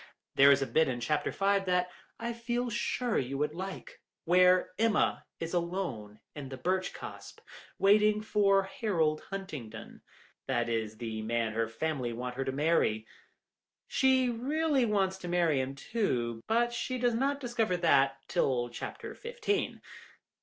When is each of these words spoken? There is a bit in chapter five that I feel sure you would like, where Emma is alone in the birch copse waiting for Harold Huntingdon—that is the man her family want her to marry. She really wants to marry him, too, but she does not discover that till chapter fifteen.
There 0.33 0.49
is 0.51 0.63
a 0.63 0.65
bit 0.65 0.87
in 0.87 0.99
chapter 0.99 1.31
five 1.31 1.65
that 1.65 1.91
I 2.19 2.33
feel 2.33 2.71
sure 2.71 3.19
you 3.19 3.37
would 3.37 3.53
like, 3.53 4.01
where 4.25 4.71
Emma 4.79 5.25
is 5.39 5.53
alone 5.53 6.19
in 6.35 6.49
the 6.49 6.57
birch 6.57 6.91
copse 6.91 7.35
waiting 7.77 8.19
for 8.23 8.63
Harold 8.63 9.21
Huntingdon—that 9.29 10.67
is 10.69 10.97
the 10.97 11.21
man 11.21 11.53
her 11.53 11.67
family 11.67 12.13
want 12.13 12.33
her 12.33 12.45
to 12.45 12.51
marry. 12.51 13.05
She 13.87 14.27
really 14.27 14.85
wants 14.85 15.19
to 15.19 15.27
marry 15.27 15.61
him, 15.61 15.75
too, 15.75 16.41
but 16.47 16.73
she 16.73 16.97
does 16.97 17.13
not 17.13 17.39
discover 17.39 17.77
that 17.77 18.17
till 18.27 18.69
chapter 18.69 19.13
fifteen. 19.13 19.81